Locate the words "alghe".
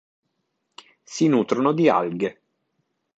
1.87-2.41